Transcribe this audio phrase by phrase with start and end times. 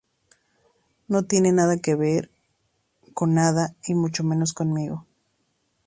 [1.09, 2.31] No tiene nada que ver
[3.13, 5.05] con nada, y mucho menos conmigo".